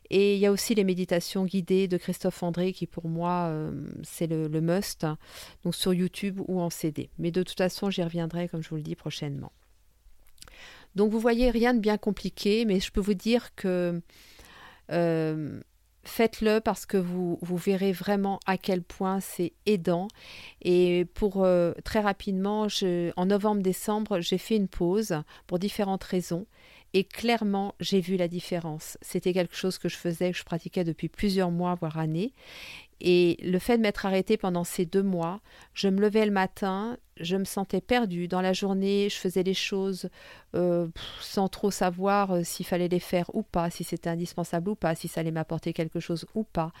Et 0.09 0.35
il 0.35 0.39
y 0.39 0.45
a 0.45 0.51
aussi 0.51 0.75
les 0.75 0.83
méditations 0.83 1.45
guidées 1.45 1.87
de 1.87 1.97
Christophe 1.97 2.43
André 2.43 2.73
qui 2.73 2.87
pour 2.87 3.07
moi 3.07 3.47
euh, 3.47 3.71
c'est 4.03 4.27
le, 4.27 4.47
must, 4.61 5.05
donc 5.63 5.75
sur 5.75 5.93
YouTube 5.93 6.39
ou 6.47 6.61
en 6.61 6.69
CD. 6.69 7.09
Mais 7.17 7.31
de 7.31 7.43
toute 7.43 7.57
façon 7.57 7.89
j'y 7.89 8.03
reviendrai 8.03 8.47
comme 8.47 8.61
je 8.61 8.69
vous 8.69 8.75
le 8.75 8.81
dis 8.81 8.95
prochainement. 8.95 9.51
Donc 10.95 11.11
vous 11.11 11.19
voyez 11.19 11.49
rien 11.49 11.73
de 11.73 11.79
bien 11.79 11.97
compliqué, 11.97 12.65
mais 12.65 12.79
je 12.79 12.91
peux 12.91 13.01
vous 13.01 13.13
dire 13.15 13.53
que 13.55 14.01
euh, 14.91 15.59
faites-le 16.05 16.61
parce 16.61 16.85
que 16.85 16.97
vous, 16.97 17.37
vous 17.41 17.57
verrez 17.57 17.91
vraiment 17.91 18.39
à 18.45 18.57
quel 18.57 18.81
point 18.81 19.19
c'est 19.19 19.53
aidant. 19.65 20.07
Et 20.61 21.05
pour 21.13 21.43
euh, 21.43 21.73
très 21.83 21.99
rapidement, 21.99 22.67
en 23.17 23.25
novembre-décembre, 23.25 24.21
j'ai 24.21 24.37
fait 24.37 24.55
une 24.55 24.67
pause 24.67 25.21
pour 25.47 25.59
différentes 25.59 26.03
raisons. 26.03 26.45
Et 26.97 27.03
clairement, 27.03 27.75
j'ai 27.81 27.99
vu 27.99 28.15
la 28.15 28.29
différence. 28.29 28.97
C'était 29.01 29.33
quelque 29.33 29.53
chose 29.53 29.77
que 29.77 29.89
je 29.89 29.97
faisais, 29.97 30.31
que 30.31 30.37
je 30.37 30.45
pratiquais 30.45 30.85
depuis 30.85 31.09
plusieurs 31.09 31.51
mois, 31.51 31.75
voire 31.75 31.97
années. 31.97 32.31
Et 33.01 33.37
le 33.43 33.59
fait 33.59 33.77
de 33.77 33.81
m'être 33.83 34.05
arrêtée 34.05 34.37
pendant 34.37 34.63
ces 34.63 34.85
deux 34.85 35.03
mois, 35.03 35.41
je 35.73 35.89
me 35.89 35.99
levais 35.99 36.25
le 36.25 36.31
matin, 36.31 36.97
je 37.17 37.37
me 37.37 37.45
sentais 37.45 37.81
perdue. 37.81 38.27
Dans 38.27 38.41
la 38.41 38.53
journée, 38.53 39.09
je 39.09 39.15
faisais 39.15 39.43
les 39.43 39.53
choses 39.53 40.09
euh, 40.55 40.87
sans 41.19 41.47
trop 41.47 41.71
savoir 41.71 42.31
euh, 42.31 42.43
s'il 42.43 42.65
fallait 42.65 42.87
les 42.87 42.99
faire 42.99 43.33
ou 43.33 43.43
pas, 43.43 43.69
si 43.69 43.83
c'était 43.83 44.09
indispensable 44.09 44.69
ou 44.69 44.75
pas, 44.75 44.95
si 44.95 45.07
ça 45.07 45.21
allait 45.21 45.31
m'apporter 45.31 45.73
quelque 45.73 45.99
chose 45.99 46.25
ou 46.35 46.43
pas. 46.43 46.71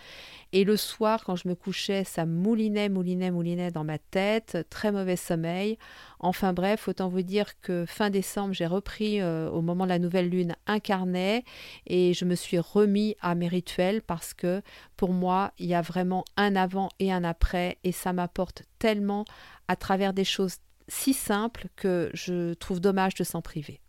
Et 0.51 0.63
le 0.63 0.77
soir, 0.77 1.23
quand 1.25 1.35
je 1.35 1.47
me 1.47 1.55
couchais, 1.55 2.03
ça 2.03 2.25
moulinait, 2.25 2.89
moulinait, 2.89 3.31
moulinait 3.31 3.71
dans 3.71 3.83
ma 3.83 3.97
tête, 3.97 4.65
très 4.69 4.91
mauvais 4.91 5.15
sommeil. 5.15 5.77
Enfin 6.19 6.53
bref, 6.53 6.87
autant 6.87 7.09
vous 7.09 7.21
dire 7.21 7.59
que 7.61 7.85
fin 7.85 8.09
décembre, 8.09 8.53
j'ai 8.53 8.65
repris 8.65 9.21
euh, 9.21 9.49
au 9.49 9.61
moment 9.61 9.83
de 9.85 9.89
la 9.89 9.99
nouvelle 9.99 10.29
lune 10.29 10.55
un 10.67 10.79
carnet 10.79 11.43
et 11.87 12.13
je 12.13 12.25
me 12.25 12.35
suis 12.35 12.59
remis 12.59 13.15
à 13.21 13.35
mes 13.35 13.47
rituels 13.47 14.01
parce 14.01 14.33
que 14.33 14.61
pour 14.97 15.11
moi, 15.11 15.51
il 15.59 15.67
y 15.67 15.75
a 15.75 15.81
vraiment 15.81 16.04
un 16.37 16.55
avant 16.55 16.89
et 16.99 17.11
un 17.11 17.23
après 17.23 17.77
et 17.83 17.91
ça 17.91 18.13
m'apporte 18.13 18.63
tellement 18.79 19.25
à 19.67 19.75
travers 19.75 20.13
des 20.13 20.23
choses 20.23 20.57
si 20.87 21.13
simples 21.13 21.67
que 21.75 22.09
je 22.13 22.53
trouve 22.53 22.79
dommage 22.79 23.15
de 23.15 23.23
s'en 23.23 23.41
priver. 23.41 23.81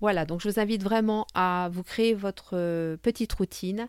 Voilà, 0.00 0.24
donc 0.24 0.40
je 0.40 0.48
vous 0.48 0.60
invite 0.60 0.82
vraiment 0.82 1.26
à 1.34 1.68
vous 1.72 1.82
créer 1.82 2.14
votre 2.14 2.50
euh, 2.54 2.96
petite 2.96 3.32
routine 3.32 3.88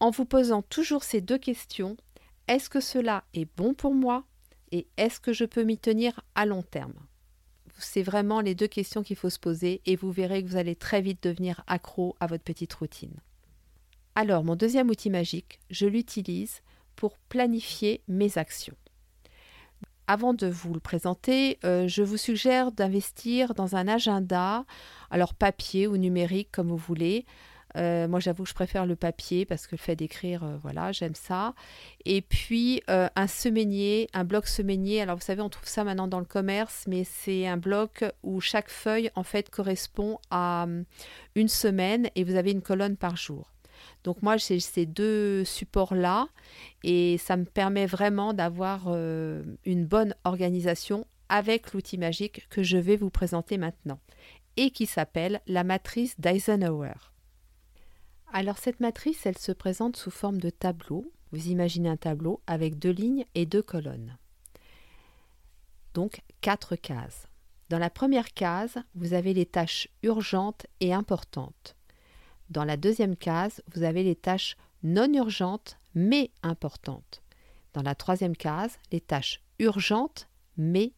en 0.00 0.10
vous 0.10 0.24
posant 0.24 0.62
toujours 0.62 1.04
ces 1.04 1.20
deux 1.20 1.38
questions. 1.38 1.96
Est-ce 2.48 2.68
que 2.68 2.80
cela 2.80 3.24
est 3.34 3.48
bon 3.56 3.74
pour 3.74 3.94
moi 3.94 4.24
et 4.72 4.88
est-ce 4.96 5.20
que 5.20 5.32
je 5.32 5.44
peux 5.44 5.62
m'y 5.62 5.78
tenir 5.78 6.20
à 6.34 6.44
long 6.44 6.62
terme? 6.62 6.94
C'est 7.78 8.02
vraiment 8.02 8.40
les 8.40 8.56
deux 8.56 8.66
questions 8.66 9.04
qu'il 9.04 9.16
faut 9.16 9.30
se 9.30 9.38
poser 9.38 9.80
et 9.86 9.94
vous 9.94 10.10
verrez 10.10 10.42
que 10.42 10.48
vous 10.48 10.56
allez 10.56 10.74
très 10.74 11.00
vite 11.00 11.22
devenir 11.22 11.62
accro 11.68 12.16
à 12.18 12.26
votre 12.26 12.42
petite 12.42 12.74
routine. 12.74 13.20
Alors, 14.20 14.42
mon 14.42 14.56
deuxième 14.56 14.90
outil 14.90 15.10
magique, 15.10 15.60
je 15.70 15.86
l'utilise 15.86 16.62
pour 16.96 17.16
planifier 17.28 18.02
mes 18.08 18.36
actions. 18.36 18.74
Avant 20.08 20.34
de 20.34 20.48
vous 20.48 20.74
le 20.74 20.80
présenter, 20.80 21.56
euh, 21.64 21.86
je 21.86 22.02
vous 22.02 22.16
suggère 22.16 22.72
d'investir 22.72 23.54
dans 23.54 23.76
un 23.76 23.86
agenda, 23.86 24.64
alors 25.12 25.34
papier 25.34 25.86
ou 25.86 25.96
numérique 25.96 26.48
comme 26.50 26.66
vous 26.66 26.76
voulez. 26.76 27.26
Euh, 27.76 28.08
moi, 28.08 28.18
j'avoue 28.18 28.42
que 28.42 28.48
je 28.48 28.56
préfère 28.56 28.86
le 28.86 28.96
papier 28.96 29.46
parce 29.46 29.68
que 29.68 29.76
le 29.76 29.80
fait 29.80 29.94
d'écrire, 29.94 30.42
euh, 30.42 30.56
voilà, 30.64 30.90
j'aime 30.90 31.14
ça. 31.14 31.54
Et 32.04 32.20
puis 32.20 32.82
un 32.88 33.26
semainier, 33.28 34.08
un 34.14 34.24
bloc 34.24 34.48
semainier. 34.48 35.00
Alors, 35.00 35.16
vous 35.16 35.24
savez, 35.24 35.42
on 35.42 35.48
trouve 35.48 35.68
ça 35.68 35.84
maintenant 35.84 36.08
dans 36.08 36.18
le 36.18 36.24
commerce, 36.24 36.86
mais 36.88 37.04
c'est 37.04 37.46
un 37.46 37.56
bloc 37.56 38.04
où 38.24 38.40
chaque 38.40 38.68
feuille, 38.68 39.12
en 39.14 39.22
fait, 39.22 39.48
correspond 39.48 40.18
à 40.32 40.64
hum, 40.64 40.86
une 41.36 41.46
semaine 41.46 42.10
et 42.16 42.24
vous 42.24 42.34
avez 42.34 42.50
une 42.50 42.62
colonne 42.62 42.96
par 42.96 43.16
jour. 43.16 43.52
Donc 44.04 44.22
moi, 44.22 44.36
j'ai 44.36 44.60
ces 44.60 44.86
deux 44.86 45.44
supports-là 45.44 46.28
et 46.84 47.18
ça 47.18 47.36
me 47.36 47.44
permet 47.44 47.86
vraiment 47.86 48.32
d'avoir 48.32 48.84
euh, 48.86 49.42
une 49.64 49.86
bonne 49.86 50.14
organisation 50.24 51.06
avec 51.28 51.72
l'outil 51.72 51.98
magique 51.98 52.48
que 52.48 52.62
je 52.62 52.78
vais 52.78 52.96
vous 52.96 53.10
présenter 53.10 53.58
maintenant 53.58 54.00
et 54.56 54.70
qui 54.70 54.86
s'appelle 54.86 55.40
la 55.46 55.64
matrice 55.64 56.18
d'Eisenhower. 56.18 56.94
Alors 58.32 58.58
cette 58.58 58.80
matrice, 58.80 59.24
elle 59.24 59.38
se 59.38 59.52
présente 59.52 59.96
sous 59.96 60.10
forme 60.10 60.38
de 60.38 60.50
tableau. 60.50 61.10
Vous 61.32 61.48
imaginez 61.48 61.88
un 61.88 61.96
tableau 61.96 62.40
avec 62.46 62.78
deux 62.78 62.90
lignes 62.90 63.24
et 63.34 63.46
deux 63.46 63.62
colonnes. 63.62 64.18
Donc 65.94 66.20
quatre 66.40 66.76
cases. 66.76 67.28
Dans 67.68 67.78
la 67.78 67.90
première 67.90 68.32
case, 68.32 68.78
vous 68.94 69.12
avez 69.12 69.34
les 69.34 69.46
tâches 69.46 69.88
urgentes 70.02 70.66
et 70.80 70.94
importantes. 70.94 71.77
Dans 72.50 72.64
la 72.64 72.76
deuxième 72.76 73.16
case, 73.16 73.62
vous 73.74 73.82
avez 73.82 74.02
les 74.02 74.16
tâches 74.16 74.56
non 74.82 75.12
urgentes 75.12 75.78
mais 75.94 76.30
importantes. 76.42 77.22
Dans 77.74 77.82
la 77.82 77.94
troisième 77.94 78.36
case, 78.36 78.78
les 78.90 79.00
tâches 79.00 79.40
urgentes 79.58 80.28
mais 80.56 80.92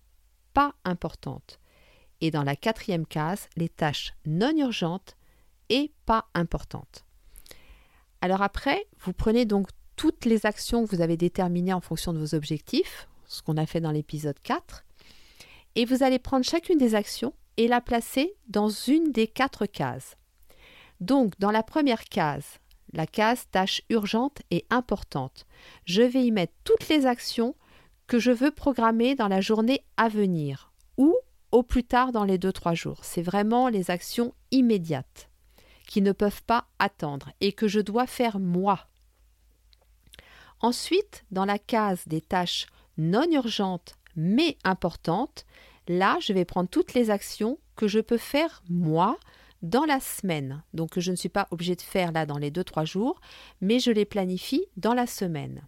pas 0.53 0.75
importantes. 0.85 1.59
Et 2.21 2.31
dans 2.31 2.43
la 2.45 2.57
quatrième 2.57 3.07
case, 3.07 3.49
les 3.57 3.69
tâches 3.69 4.15
non 4.27 4.57
urgentes 4.57 5.17
et 5.69 5.93
pas 6.07 6.27
importantes. 6.35 7.05
Alors 8.21 8.43
après, 8.43 8.87
vous 9.01 9.13
prenez 9.13 9.45
donc 9.45 9.69
toutes 9.97 10.25
les 10.25 10.47
actions 10.47 10.87
que 10.87 10.95
vous 10.95 11.03
avez 11.03 11.17
déterminées 11.17 11.73
en 11.73 11.81
fonction 11.81 12.13
de 12.13 12.19
vos 12.19 12.35
objectifs, 12.35 13.09
ce 13.27 13.43
qu'on 13.43 13.57
a 13.57 13.67
fait 13.67 13.81
dans 13.81 13.91
l'épisode 13.91 14.39
4, 14.43 14.85
et 15.77 15.85
vous 15.85 16.03
allez 16.03 16.19
prendre 16.19 16.45
chacune 16.45 16.79
des 16.79 16.95
actions 16.95 17.35
et 17.57 17.69
la 17.69 17.81
placer 17.81 18.35
dans 18.49 18.69
une 18.69 19.13
des 19.13 19.27
quatre 19.27 19.67
cases. 19.67 20.17
Donc, 21.01 21.39
dans 21.39 21.51
la 21.51 21.63
première 21.63 22.05
case, 22.05 22.59
la 22.93 23.07
case 23.07 23.47
tâche 23.51 23.83
urgente 23.89 24.43
et 24.51 24.67
importante, 24.71 25.47
je 25.85 26.03
vais 26.03 26.25
y 26.25 26.31
mettre 26.31 26.53
toutes 26.65 26.89
les 26.89 27.07
actions 27.07 27.55
que 28.07 28.19
je 28.19 28.31
veux 28.31 28.51
programmer 28.51 29.15
dans 29.15 29.29
la 29.29 29.41
journée 29.41 29.85
à 29.97 30.09
venir 30.09 30.73
ou 30.97 31.17
au 31.53 31.63
plus 31.63 31.85
tard 31.85 32.13
dans 32.13 32.25
les 32.25 32.39
2-3 32.39 32.75
jours. 32.75 33.05
C'est 33.05 33.23
vraiment 33.23 33.69
les 33.69 33.91
actions 33.91 34.35
immédiates 34.51 35.29
qui 35.87 36.03
ne 36.03 36.13
peuvent 36.13 36.43
pas 36.43 36.67
attendre 36.79 37.31
et 37.41 37.53
que 37.53 37.69
je 37.69 37.81
dois 37.81 38.07
faire 38.07 38.39
moi. 38.39 38.87
Ensuite, 40.61 41.25
dans 41.31 41.45
la 41.45 41.59
case 41.59 42.07
des 42.07 42.21
tâches 42.21 42.67
non 42.99 43.29
urgentes 43.31 43.95
mais 44.17 44.59
importantes, 44.65 45.47
là, 45.89 46.19
je 46.21 46.33
vais 46.33 46.45
prendre 46.45 46.69
toutes 46.69 46.95
les 46.95 47.11
actions 47.11 47.59
que 47.77 47.89
je 47.89 48.01
peux 48.01 48.19
faire 48.19 48.63
moi 48.69 49.19
dans 49.63 49.85
la 49.85 50.01
semaine. 50.01 50.63
Donc 50.75 50.99
je 50.99 51.11
ne 51.11 51.17
suis 51.17 51.29
pas 51.29 51.49
obligée 51.51 51.77
de 51.77 51.83
faire 51.83 52.13
là 52.13 52.27
dans 52.27 52.39
les 52.39 52.51
2-3 52.51 52.87
jours, 52.87 53.21
mais 53.61 53.79
je 53.79 53.91
les 53.91 54.05
planifie 54.05 54.65
dans 54.77 54.95
la 54.95 55.07
semaine. 55.07 55.63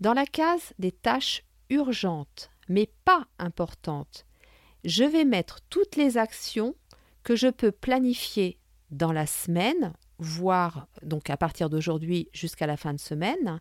Dans 0.00 0.14
la 0.14 0.26
case 0.26 0.72
des 0.78 0.92
tâches 0.92 1.44
urgentes, 1.70 2.50
mais 2.68 2.90
pas 3.04 3.26
importantes, 3.38 4.26
je 4.84 5.04
vais 5.04 5.24
mettre 5.24 5.60
toutes 5.70 5.96
les 5.96 6.18
actions 6.18 6.74
que 7.22 7.36
je 7.36 7.48
peux 7.48 7.70
planifier 7.70 8.58
dans 8.90 9.12
la 9.12 9.26
semaine, 9.26 9.92
voire 10.18 10.86
donc 11.02 11.30
à 11.30 11.36
partir 11.36 11.70
d'aujourd'hui 11.70 12.28
jusqu'à 12.32 12.66
la 12.66 12.76
fin 12.76 12.92
de 12.92 13.00
semaine, 13.00 13.60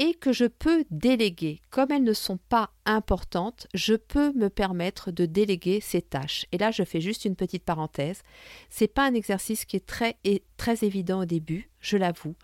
et 0.00 0.14
que 0.14 0.32
je 0.32 0.46
peux 0.46 0.86
déléguer. 0.90 1.60
Comme 1.68 1.92
elles 1.92 2.02
ne 2.02 2.14
sont 2.14 2.38
pas 2.48 2.70
importantes, 2.86 3.66
je 3.74 3.94
peux 3.94 4.32
me 4.32 4.48
permettre 4.48 5.10
de 5.10 5.26
déléguer 5.26 5.82
ces 5.82 6.00
tâches. 6.00 6.46
Et 6.52 6.58
là, 6.58 6.70
je 6.70 6.84
fais 6.84 7.02
juste 7.02 7.26
une 7.26 7.36
petite 7.36 7.64
parenthèse. 7.64 8.22
C'est 8.70 8.88
pas 8.88 9.04
un 9.04 9.12
exercice 9.12 9.66
qui 9.66 9.76
est 9.76 9.84
très, 9.84 10.16
très 10.56 10.84
évident 10.84 11.20
au 11.20 11.24
début, 11.26 11.70
je 11.80 11.98
l'avoue, 11.98 12.34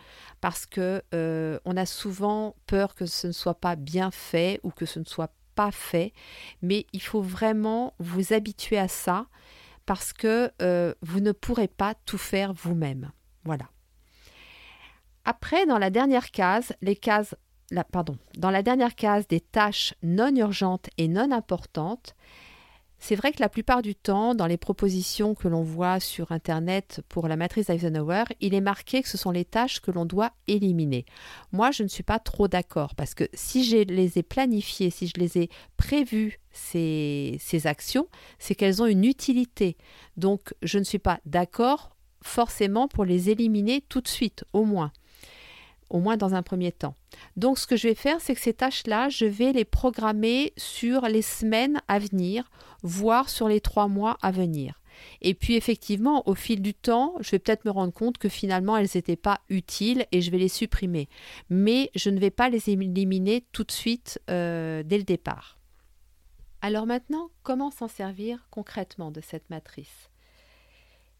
parce 0.43 0.67
que 0.67 1.03
euh, 1.15 1.59
on 1.65 1.79
a 1.79 1.87
souvent 1.87 2.57
peur 2.67 2.95
que 2.95 3.07
ce 3.07 3.29
ne 3.29 3.33
soit 3.33 3.59
pas 3.59 3.75
bien 3.75 4.11
fait 4.11 4.61
ou 4.63 4.71
que 4.71 4.85
ce 4.85 4.99
ne 4.99 5.07
soit 5.07 5.33
pas 5.55 5.71
fait. 5.71 6.13
Mais 6.61 6.85
il 6.93 7.01
faut 7.01 7.23
vraiment 7.23 7.95
vous 7.99 8.35
habituer 8.35 8.77
à 8.77 8.89
ça 8.89 9.29
parce 9.87 10.13
que 10.13 10.53
euh, 10.61 10.93
vous 11.01 11.21
ne 11.21 11.33
pourrez 11.33 11.69
pas 11.69 11.95
tout 12.05 12.19
faire 12.19 12.53
vous-même. 12.53 13.13
Voilà. 13.45 13.71
Après, 15.25 15.67
dans 15.67 15.79
la 15.79 15.91
dernière 15.91 16.31
case, 16.31 16.73
les 16.83 16.95
cases 16.95 17.35
pardon, 17.91 18.17
dans 18.37 18.51
la 18.51 18.63
dernière 18.63 18.95
case 18.95 19.27
des 19.27 19.41
tâches 19.41 19.95
non 20.03 20.35
urgentes 20.35 20.89
et 20.99 21.09
non 21.09 21.33
importantes, 21.33 22.15
c'est 22.99 23.15
vrai 23.15 23.33
que 23.33 23.41
la 23.41 23.49
plupart 23.49 23.83
du 23.83 23.95
temps, 23.95 24.35
dans 24.35 24.47
les 24.47 24.57
propositions 24.57 25.35
que 25.35 25.49
l'on 25.49 25.63
voit 25.63 26.01
sur 26.01 26.33
Internet 26.33 27.03
pour 27.09 27.29
la 27.29 27.37
matrice 27.37 27.69
Eisenhower, 27.69 28.25
il 28.41 28.55
est 28.55 28.61
marqué 28.61 29.03
que 29.03 29.09
ce 29.09 29.19
sont 29.19 29.31
les 29.31 29.45
tâches 29.45 29.81
que 29.81 29.91
l'on 29.91 30.07
doit 30.07 30.33
éliminer. 30.49 31.05
Moi, 31.53 31.71
je 31.71 31.83
ne 31.83 31.89
suis 31.89 32.03
pas 32.03 32.19
trop 32.19 32.49
d'accord 32.49 32.95
parce 32.95 33.15
que 33.15 33.25
si 33.35 33.65
je 33.65 33.77
les 33.77 34.19
ai 34.19 34.23
planifiées, 34.23 34.91
si 34.91 35.09
je 35.09 35.21
les 35.21 35.39
ai 35.39 35.51
prévues, 35.77 36.41
ces, 36.53 37.37
ces 37.39 37.67
actions, 37.67 38.09
c'est 38.39 38.55
qu'elles 38.55 38.83
ont 38.83 38.87
une 38.87 39.05
utilité. 39.05 39.77
Donc, 40.17 40.55
je 40.63 40.79
ne 40.79 40.85
suis 40.85 40.99
pas 40.99 41.21
d'accord 41.27 41.95
forcément 42.23 42.89
pour 42.89 43.05
les 43.05 43.29
éliminer 43.29 43.85
tout 43.89 44.01
de 44.01 44.09
suite, 44.09 44.45
au 44.53 44.65
moins 44.65 44.91
au 45.91 46.01
moins 46.01 46.17
dans 46.17 46.35
un 46.35 46.43
premier 46.43 46.73
temps. 46.73 46.95
Donc 47.37 47.59
ce 47.59 47.67
que 47.67 47.77
je 47.77 47.89
vais 47.89 47.95
faire, 47.95 48.21
c'est 48.21 48.35
que 48.35 48.41
ces 48.41 48.55
tâches-là, 48.55 49.09
je 49.09 49.25
vais 49.25 49.53
les 49.53 49.65
programmer 49.65 50.53
sur 50.57 51.03
les 51.03 51.23
semaines 51.23 51.81
à 51.89 51.99
venir, 51.99 52.51
voire 52.83 53.29
sur 53.29 53.49
les 53.49 53.61
trois 53.61 53.89
mois 53.89 54.17
à 54.23 54.31
venir. 54.31 54.81
Et 55.21 55.35
puis 55.35 55.57
effectivement, 55.57 56.27
au 56.29 56.35
fil 56.35 56.63
du 56.63 56.75
temps, 56.75 57.15
je 57.21 57.31
vais 57.31 57.39
peut-être 57.39 57.65
me 57.65 57.71
rendre 57.71 57.93
compte 57.93 58.19
que 58.19 58.29
finalement, 58.29 58.77
elles 58.77 58.89
n'étaient 58.95 59.17
pas 59.17 59.41
utiles 59.49 60.07
et 60.13 60.21
je 60.21 60.31
vais 60.31 60.39
les 60.39 60.49
supprimer. 60.49 61.09
Mais 61.51 61.91
je 61.95 62.11
ne 62.11 62.19
vais 62.19 62.31
pas 62.31 62.49
les 62.49 62.71
éliminer 62.71 63.45
tout 63.53 63.65
de 63.65 63.73
suite 63.73 64.21
euh, 64.31 64.83
dès 64.83 64.99
le 64.99 65.05
départ. 65.05 65.59
Alors 66.63 66.87
maintenant, 66.87 67.31
comment 67.43 67.71
s'en 67.71 67.89
servir 67.89 68.47
concrètement 68.51 69.11
de 69.11 69.21
cette 69.21 69.51
matrice? 69.51 70.11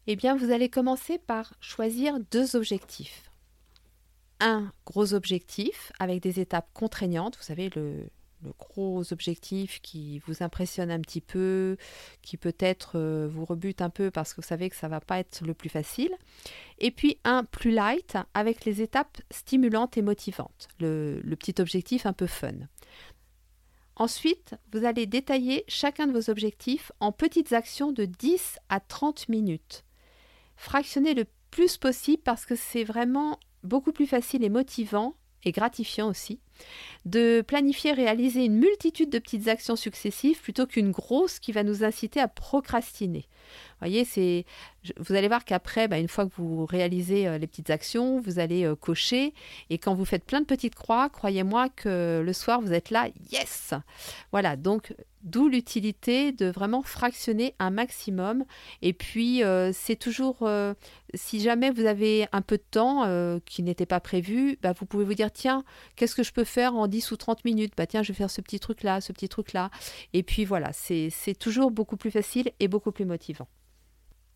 Eh 0.07 0.15
bien, 0.15 0.35
vous 0.35 0.51
allez 0.51 0.69
commencer 0.69 1.17
par 1.19 1.53
choisir 1.59 2.19
deux 2.31 2.55
objectifs 2.55 3.29
un 4.39 4.71
gros 4.85 5.13
objectif 5.13 5.91
avec 5.99 6.21
des 6.21 6.39
étapes 6.39 6.69
contraignantes. 6.73 7.37
Vous 7.37 7.43
savez, 7.43 7.69
le, 7.75 8.09
gros 8.59 9.11
objectif 9.11 9.81
qui 9.81 10.19
vous 10.19 10.43
impressionne 10.43 10.91
un 10.91 10.99
petit 10.99 11.21
peu, 11.21 11.77
qui 12.21 12.37
peut-être 12.37 12.91
euh, 12.95 13.27
vous 13.27 13.45
rebute 13.45 13.81
un 13.81 13.89
peu 13.89 14.11
parce 14.11 14.33
que 14.33 14.41
vous 14.41 14.47
savez 14.47 14.69
que 14.69 14.75
ça 14.75 14.87
va 14.87 15.01
pas 15.01 15.19
être 15.19 15.41
le 15.43 15.53
plus 15.53 15.69
facile. 15.69 16.11
Et 16.77 16.91
puis 16.91 17.17
un 17.23 17.43
plus 17.43 17.71
light 17.71 18.15
avec 18.33 18.63
les 18.65 18.81
étapes 18.81 19.17
stimulantes 19.31 19.97
et 19.97 20.03
motivantes, 20.03 20.67
le, 20.79 21.19
le 21.23 21.35
petit 21.35 21.59
objectif 21.59 22.05
un 22.05 22.13
peu 22.13 22.27
fun. 22.27 22.53
Ensuite, 23.95 24.53
vous 24.71 24.85
allez 24.85 25.07
détailler 25.07 25.63
chacun 25.67 26.05
de 26.05 26.13
vos 26.13 26.29
objectifs 26.29 26.91
en 26.99 27.11
petites 27.11 27.53
actions 27.53 27.91
de 27.91 28.05
10 28.05 28.59
à 28.69 28.79
30 28.79 29.27
minutes. 29.27 29.83
Fractionnez 30.55 31.15
le 31.15 31.25
plus 31.49 31.77
possible 31.77 32.21
parce 32.23 32.45
que 32.45 32.55
c'est 32.55 32.83
vraiment 32.83 33.39
beaucoup 33.63 33.91
plus 33.91 34.07
facile 34.07 34.43
et 34.43 34.49
motivant 34.49 35.15
et 35.43 35.51
gratifiant 35.51 36.09
aussi 36.09 36.39
de 37.05 37.41
planifier 37.41 37.93
réaliser 37.93 38.45
une 38.45 38.57
multitude 38.57 39.09
de 39.09 39.19
petites 39.19 39.47
actions 39.47 39.75
successives 39.75 40.41
plutôt 40.41 40.65
qu'une 40.65 40.91
grosse 40.91 41.39
qui 41.39 41.51
va 41.51 41.63
nous 41.63 41.83
inciter 41.83 42.19
à 42.19 42.27
procrastiner. 42.27 43.25
Voyez, 43.79 44.05
c'est, 44.05 44.45
vous 44.97 45.15
allez 45.15 45.27
voir 45.27 45.45
qu'après, 45.45 45.87
bah, 45.87 45.97
une 45.99 46.07
fois 46.07 46.25
que 46.25 46.31
vous 46.37 46.65
réalisez 46.65 47.27
euh, 47.27 47.37
les 47.37 47.47
petites 47.47 47.69
actions, 47.69 48.19
vous 48.19 48.39
allez 48.39 48.65
euh, 48.65 48.75
cocher. 48.75 49.33
Et 49.69 49.77
quand 49.77 49.93
vous 49.93 50.05
faites 50.05 50.23
plein 50.23 50.41
de 50.41 50.45
petites 50.45 50.75
croix, 50.75 51.09
croyez-moi 51.09 51.69
que 51.69 52.21
le 52.23 52.33
soir, 52.33 52.61
vous 52.61 52.73
êtes 52.73 52.89
là, 52.89 53.07
yes 53.31 53.73
Voilà, 54.31 54.55
donc 54.55 54.93
d'où 55.23 55.49
l'utilité 55.49 56.31
de 56.31 56.45
vraiment 56.45 56.81
fractionner 56.81 57.53
un 57.59 57.69
maximum. 57.69 58.45
Et 58.81 58.93
puis, 58.93 59.43
euh, 59.43 59.71
c'est 59.73 59.95
toujours, 59.95 60.47
si 61.13 61.41
jamais 61.41 61.69
vous 61.69 61.85
avez 61.85 62.27
un 62.31 62.41
peu 62.41 62.57
de 62.57 62.63
temps 62.69 63.39
qui 63.45 63.63
n'était 63.63 63.85
pas 63.85 63.99
prévu, 63.99 64.57
bah, 64.61 64.73
vous 64.77 64.85
pouvez 64.85 65.03
vous 65.03 65.15
dire, 65.15 65.31
tiens, 65.31 65.63
qu'est-ce 65.95 66.15
que 66.15 66.23
je 66.23 66.31
peux 66.31 66.43
faire 66.43 66.75
en 66.75 66.87
10 66.87 67.11
ou 67.11 67.17
30 67.17 67.43
minutes? 67.45 67.73
Bah 67.75 67.87
tiens, 67.87 68.03
je 68.03 68.11
vais 68.11 68.17
faire 68.17 68.31
ce 68.31 68.41
petit 68.41 68.59
truc-là, 68.59 69.01
ce 69.01 69.11
petit 69.11 69.27
truc-là. 69.27 69.69
Et 70.13 70.23
puis 70.23 70.45
voilà, 70.45 70.71
c'est 70.71 71.11
toujours 71.37 71.71
beaucoup 71.71 71.97
plus 71.97 72.11
facile 72.11 72.51
et 72.59 72.67
beaucoup 72.67 72.91
plus 72.91 73.05
motivant. 73.05 73.47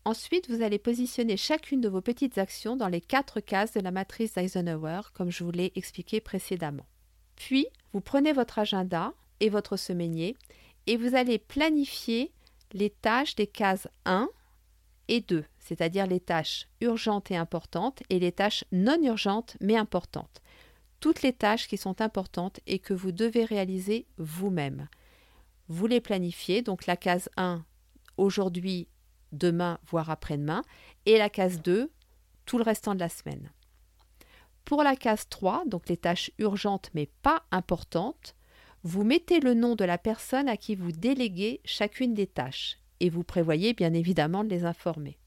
Ensuite, 0.04 0.50
vous 0.50 0.62
allez 0.62 0.78
positionner 0.78 1.36
chacune 1.36 1.80
de 1.80 1.88
vos 1.88 2.00
petites 2.00 2.38
actions 2.38 2.74
dans 2.74 2.88
les 2.88 3.00
quatre 3.00 3.38
cases 3.38 3.72
de 3.72 3.80
la 3.80 3.92
matrice 3.92 4.34
d'Eisenhower, 4.34 5.02
comme 5.14 5.30
je 5.30 5.44
vous 5.44 5.52
l'ai 5.52 5.72
expliqué 5.76 6.20
précédemment. 6.20 6.86
Puis, 7.36 7.66
vous 7.92 8.00
prenez 8.00 8.32
votre 8.32 8.58
agenda 8.58 9.12
et 9.38 9.48
votre 9.48 9.76
semainier 9.76 10.36
et 10.88 10.96
vous 10.96 11.14
allez 11.14 11.38
planifier 11.38 12.32
les 12.72 12.90
tâches 12.90 13.36
des 13.36 13.46
cases 13.46 13.86
1 14.04 14.28
et 15.08 15.20
2, 15.20 15.44
c'est-à-dire 15.60 16.06
les 16.06 16.20
tâches 16.20 16.66
urgentes 16.80 17.30
et 17.30 17.36
importantes 17.36 18.02
et 18.10 18.18
les 18.18 18.32
tâches 18.32 18.64
non 18.72 19.00
urgentes 19.02 19.56
mais 19.60 19.76
importantes. 19.76 20.42
Toutes 20.98 21.22
les 21.22 21.32
tâches 21.32 21.68
qui 21.68 21.76
sont 21.76 22.00
importantes 22.00 22.60
et 22.66 22.78
que 22.78 22.94
vous 22.94 23.12
devez 23.12 23.44
réaliser 23.44 24.06
vous-même. 24.18 24.88
Vous 25.68 25.86
les 25.86 26.00
planifiez, 26.00 26.62
donc 26.62 26.86
la 26.86 26.96
case 26.96 27.28
1, 27.36 27.64
aujourd'hui 28.16 28.88
demain, 29.32 29.78
voire 29.86 30.10
après-demain, 30.10 30.62
et 31.06 31.18
la 31.18 31.28
case 31.28 31.60
2, 31.62 31.90
tout 32.46 32.58
le 32.58 32.64
restant 32.64 32.94
de 32.94 33.00
la 33.00 33.08
semaine. 33.08 33.50
Pour 34.64 34.82
la 34.82 34.96
case 34.96 35.28
3, 35.28 35.64
donc 35.66 35.88
les 35.88 35.96
tâches 35.96 36.30
urgentes 36.38 36.90
mais 36.94 37.08
pas 37.22 37.42
importantes, 37.50 38.34
vous 38.84 39.04
mettez 39.04 39.40
le 39.40 39.54
nom 39.54 39.74
de 39.74 39.84
la 39.84 39.98
personne 39.98 40.48
à 40.48 40.56
qui 40.56 40.74
vous 40.74 40.92
déléguez 40.92 41.60
chacune 41.64 42.14
des 42.14 42.26
tâches 42.26 42.78
et 43.00 43.10
vous 43.10 43.24
prévoyez 43.24 43.74
bien 43.74 43.92
évidemment 43.92 44.44
de 44.44 44.50
les 44.50 44.64
informer. 44.64 45.18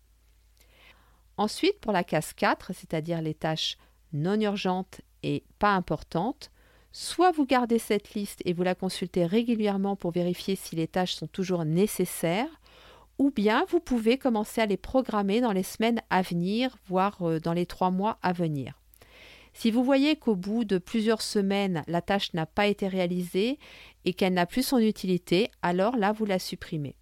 Ensuite, 1.37 1.79
pour 1.81 1.91
la 1.91 2.03
case 2.03 2.33
4, 2.33 2.73
c'est-à-dire 2.73 3.21
les 3.21 3.33
tâches 3.33 3.77
non 4.13 4.39
urgentes 4.39 5.01
et 5.23 5.43
pas 5.59 5.73
importantes, 5.73 6.51
soit 6.91 7.31
vous 7.31 7.45
gardez 7.45 7.79
cette 7.79 8.13
liste 8.13 8.41
et 8.45 8.53
vous 8.53 8.63
la 8.63 8.75
consultez 8.75 9.25
régulièrement 9.25 9.97
pour 9.97 10.11
vérifier 10.11 10.55
si 10.55 10.75
les 10.77 10.87
tâches 10.87 11.15
sont 11.15 11.27
toujours 11.27 11.65
nécessaires, 11.65 12.61
ou 13.17 13.31
bien 13.31 13.65
vous 13.69 13.79
pouvez 13.79 14.17
commencer 14.17 14.61
à 14.61 14.65
les 14.65 14.77
programmer 14.77 15.41
dans 15.41 15.51
les 15.51 15.63
semaines 15.63 16.01
à 16.09 16.21
venir, 16.21 16.77
voire 16.87 17.21
euh, 17.21 17.39
dans 17.39 17.53
les 17.53 17.65
trois 17.65 17.91
mois 17.91 18.17
à 18.21 18.33
venir. 18.33 18.79
Si 19.53 19.71
vous 19.71 19.85
voyez 19.85 20.17
qu'au 20.17 20.35
bout 20.35 20.65
de 20.65 20.77
plusieurs 20.77 21.21
semaines, 21.21 21.83
la 21.87 22.01
tâche 22.01 22.33
n'a 22.33 22.45
pas 22.45 22.67
été 22.67 22.89
réalisée 22.89 23.57
et 24.03 24.13
qu'elle 24.13 24.33
n'a 24.33 24.45
plus 24.45 24.63
son 24.63 24.79
utilité, 24.79 25.49
alors 25.61 25.95
là, 25.95 26.11
vous 26.11 26.25
la 26.25 26.39
supprimez. 26.39 26.95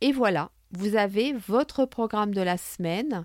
Et 0.00 0.10
voilà, 0.10 0.50
vous 0.72 0.96
avez 0.96 1.32
votre 1.32 1.84
programme 1.86 2.34
de 2.34 2.40
la 2.40 2.56
semaine. 2.56 3.24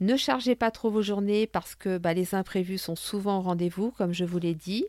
Ne 0.00 0.16
chargez 0.16 0.56
pas 0.56 0.72
trop 0.72 0.90
vos 0.90 1.02
journées 1.02 1.46
parce 1.46 1.76
que 1.76 1.96
bah, 1.96 2.12
les 2.12 2.34
imprévus 2.34 2.78
sont 2.78 2.96
souvent 2.96 3.38
au 3.38 3.42
rendez-vous, 3.42 3.92
comme 3.92 4.12
je 4.12 4.24
vous 4.24 4.40
l'ai 4.40 4.56
dit. 4.56 4.84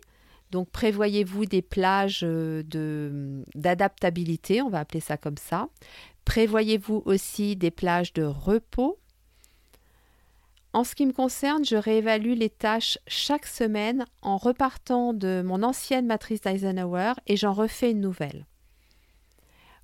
Donc 0.54 0.70
prévoyez-vous 0.70 1.48
des 1.48 1.64
plages 1.64 2.22
euh, 2.22 2.62
d'adaptabilité, 3.56 4.62
on 4.62 4.70
va 4.70 4.82
appeler 4.82 5.00
ça 5.00 5.18
comme 5.18 5.38
ça. 5.38 5.68
Prévoyez-vous 6.26 7.02
aussi 7.06 7.56
des 7.56 7.72
plages 7.72 8.14
de 8.14 8.22
repos? 8.22 9.00
En 10.72 10.84
ce 10.84 10.94
qui 10.94 11.08
me 11.08 11.12
concerne, 11.12 11.66
je 11.66 11.76
réévalue 11.76 12.34
les 12.34 12.52
tâches 12.52 13.00
chaque 13.08 13.48
semaine 13.48 14.06
en 14.22 14.38
repartant 14.38 15.14
de 15.14 15.42
mon 15.44 15.64
ancienne 15.64 16.06
matrice 16.06 16.42
d'Eisenhower 16.42 17.14
et 17.26 17.36
j'en 17.36 17.54
refais 17.54 17.90
une 17.90 18.02
nouvelle. 18.02 18.46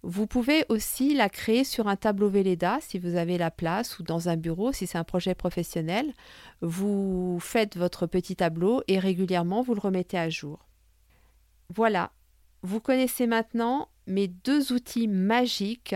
Vous 0.01 0.27
pouvez 0.27 0.65
aussi 0.69 1.13
la 1.13 1.27
créer 1.27 1.63
sur 1.63 1.87
un 1.87 1.97
tableau 1.97 2.29
Velleda 2.29 2.79
si 2.81 2.99
vous 2.99 3.15
avez 3.15 3.37
la 3.37 3.51
place 3.51 3.99
ou 3.99 4.03
dans 4.03 4.29
un 4.29 4.37
bureau 4.37 4.71
si 4.71 4.87
c'est 4.87 4.97
un 4.97 5.03
projet 5.03 5.35
professionnel. 5.35 6.13
Vous 6.61 7.37
faites 7.41 7.75
votre 7.75 8.07
petit 8.07 8.37
tableau 8.37 8.81
et 8.87 8.97
régulièrement 8.97 9.61
vous 9.61 9.73
le 9.73 9.81
remettez 9.81 10.17
à 10.17 10.29
jour. 10.29 10.65
Voilà, 11.69 12.11
vous 12.61 12.79
connaissez 12.79 13.27
maintenant 13.27 13.89
mes 14.07 14.27
deux 14.27 14.71
outils 14.71 15.07
magiques 15.07 15.95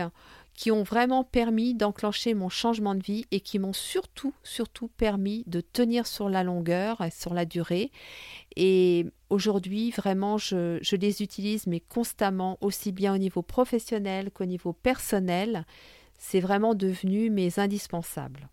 qui 0.54 0.70
ont 0.70 0.84
vraiment 0.84 1.24
permis 1.24 1.74
d'enclencher 1.74 2.32
mon 2.32 2.48
changement 2.48 2.94
de 2.94 3.02
vie 3.02 3.26
et 3.32 3.40
qui 3.40 3.58
m'ont 3.58 3.72
surtout, 3.72 4.32
surtout 4.44 4.88
permis 4.88 5.42
de 5.46 5.60
tenir 5.60 6.06
sur 6.06 6.28
la 6.28 6.44
longueur, 6.44 7.00
et 7.00 7.10
sur 7.10 7.34
la 7.34 7.44
durée. 7.44 7.90
Et 8.54 9.06
aujourd'hui, 9.34 9.90
vraiment, 9.90 10.38
je, 10.38 10.96
les 10.96 11.22
utilise, 11.22 11.66
mais 11.66 11.80
constamment, 11.80 12.56
aussi 12.60 12.92
bien 12.92 13.14
au 13.14 13.18
niveau 13.18 13.42
professionnel 13.42 14.30
qu'au 14.30 14.44
niveau 14.44 14.72
personnel. 14.72 15.66
C'est 16.16 16.40
vraiment 16.40 16.74
devenu 16.74 17.28
mes 17.28 17.58
indispensables. 17.58 18.48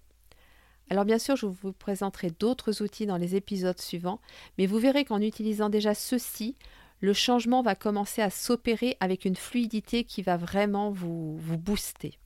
Alors 0.89 1.06
bien 1.06 1.20
sûr, 1.20 1.38
je 1.38 1.46
vous 1.46 1.72
présenterai 1.72 2.32
d'autres 2.32 2.82
outils 2.82 3.06
dans 3.06 3.17
les 3.17 3.36
épisodes 3.36 3.80
suivants, 3.80 4.20
mais 4.58 4.65
vous 4.65 4.80
verrez 4.80 5.06
qu'en 5.06 5.22
utilisant 5.22 5.70
déjà 5.70 5.94
ceux-ci, 5.94 6.58
le 7.00 7.13
changement 7.13 7.62
va 7.62 7.76
commencer 7.76 8.22
à 8.22 8.30
s'opérer 8.30 8.98
avec 9.00 9.24
une 9.24 9.38
fluidité 9.38 10.04
qui 10.04 10.22
va 10.22 10.36
vraiment 10.36 10.91
vous 10.91 11.39
booster. 11.58 12.17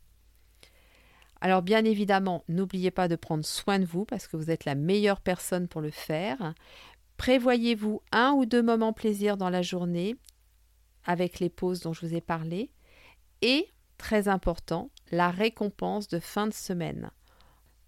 Alors 1.42 1.62
bien 1.62 1.86
évidemment, 1.86 2.44
n'oubliez 2.48 2.90
pas 2.90 3.08
de 3.08 3.16
prendre 3.16 3.46
soin 3.46 3.78
de 3.78 3.86
vous 3.86 4.04
parce 4.04 4.28
que 4.28 4.36
vous 4.36 4.50
êtes 4.50 4.66
la 4.66 4.74
meilleure 4.74 5.22
personne 5.22 5.68
pour 5.68 5.80
le 5.80 5.92
faire. 5.92 6.56
Prévoyez-vous 7.18 8.02
un 8.12 8.32
ou 8.34 8.46
deux 8.46 8.64
moments 8.64 8.94
plaisir 8.94 9.38
dans 9.38 9.50
la 9.50 9.62
journée 9.62 10.16
avec 11.06 11.40
les 11.40 11.50
pauses 11.50 11.82
dont 11.82 11.94
je 11.94 12.06
vous 12.06 12.16
ai 12.16 12.22
parlé. 12.22 12.72
Et, 13.42 13.68
très 13.98 14.28
important, 14.28 14.90
la 15.12 15.30
récompense 15.30 16.08
de 16.08 16.20
fin 16.20 16.48
de 16.48 16.54
semaine. 16.54 17.12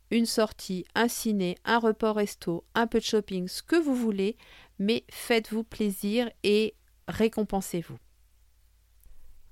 Une 0.10 0.26
sortie, 0.26 0.86
un 0.96 1.08
ciné, 1.08 1.58
un 1.66 1.80
report 1.80 2.16
resto, 2.16 2.64
un 2.76 2.88
peu 2.88 3.00
de 3.00 3.04
shopping, 3.04 3.48
ce 3.48 3.62
que 3.62 3.76
vous 3.76 3.96
voulez, 3.96 4.38
mais 4.80 5.04
faites-vous 5.10 5.64
plaisir 5.64 6.30
et 6.44 6.76
récompensez-vous. 7.08 7.98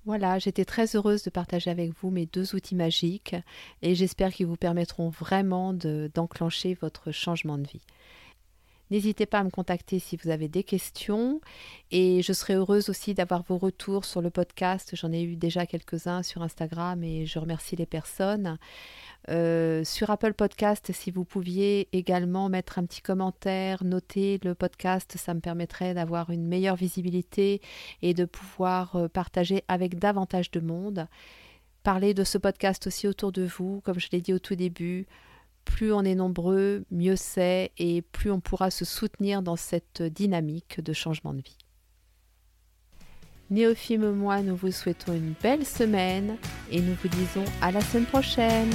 Voilà, 0.06 0.38
j'étais 0.38 0.66
très 0.66 0.96
heureuse 0.96 1.24
de 1.24 1.32
partager 1.32 1.72
avec 1.72 1.92
vous 2.00 2.12
mes 2.12 2.28
deux 2.28 2.54
outils 2.54 2.76
magiques 2.76 3.36
et 3.82 3.96
j'espère 3.96 4.32
qu'ils 4.32 4.46
vous 4.46 4.56
permettront 4.56 5.10
vraiment 5.10 5.74
d'enclencher 5.74 6.76
votre 6.76 7.12
changement 7.12 7.58
de 7.58 7.68
vie. 7.68 7.82
N'hésitez 8.92 9.26
pas 9.26 9.40
à 9.40 9.44
me 9.44 9.50
contacter 9.50 9.98
si 9.98 10.16
vous 10.16 10.30
avez 10.30 10.48
des 10.48 10.64
questions 10.64 11.42
et 11.90 12.22
je 12.22 12.34
serai 12.34 12.54
heureuse 12.54 12.90
aussi 12.90 13.16
d'avoir 13.16 13.42
vos 13.42 13.58
retours 13.58 14.06
sur 14.06 14.22
le 14.22 14.30
podcast. 14.30 14.92
J'en 14.94 15.12
ai 15.12 15.24
eu 15.24 15.36
déjà 15.36 15.66
quelques-uns 15.66 16.22
sur 16.22 16.44
Instagram 16.44 17.04
et 17.04 17.26
je 17.26 17.40
remercie 17.40 17.76
les 17.76 17.88
personnes. 17.88 18.60
Euh, 19.30 19.84
sur 19.84 20.12
Apple 20.12 20.34
Podcast, 20.34 20.92
si 20.94 21.10
vous 21.10 21.26
pouviez 21.26 21.88
également 21.94 22.48
mettre 22.48 22.78
un 22.78 22.86
petit 22.86 23.02
commentaire, 23.02 23.84
noter 23.84 24.40
le 24.44 24.54
podcast, 24.54 25.16
ça 25.18 25.34
me 25.34 25.40
permettrait 25.40 25.96
d'avoir 25.96 26.30
une 26.30 26.46
meilleure 26.46 26.76
visibilité 26.76 27.62
et 28.04 28.14
de 28.14 28.26
pouvoir 28.26 28.96
euh, 28.96 29.08
partager 29.08 29.64
avec 29.68 29.98
davantage 29.98 30.52
de 30.52 30.60
monde. 30.60 31.08
Parlez 31.82 32.14
de 32.14 32.24
ce 32.24 32.38
podcast 32.38 32.86
aussi 32.86 33.08
autour 33.08 33.32
de 33.32 33.46
vous, 33.46 33.82
comme 33.82 34.00
je 34.00 34.10
l'ai 34.12 34.22
dit 34.22 34.34
au 34.34 34.40
tout 34.40 34.56
début 34.56 35.08
plus 35.66 35.92
on 35.92 36.04
est 36.04 36.16
nombreux, 36.16 36.86
mieux 36.92 37.16
c'est 37.16 37.72
et 37.78 38.02
plus 38.02 38.32
on 38.32 38.40
pourra 38.40 38.72
se 38.72 38.86
soutenir 38.86 39.42
dans 39.42 39.56
cette 39.56 40.02
dynamique 40.02 40.82
de 40.82 40.94
changement 40.94 41.34
de 41.34 41.42
vie. 41.42 41.58
Néophime 43.50 44.12
moi, 44.12 44.42
nous 44.42 44.56
vous 44.56 44.72
souhaitons 44.72 45.14
une 45.14 45.34
belle 45.42 45.66
semaine 45.66 46.38
et 46.72 46.82
nous 46.82 46.96
vous 47.02 47.10
disons 47.10 47.46
à 47.62 47.72
la 47.72 47.82
semaine 47.82 48.06
prochaine. 48.06 48.72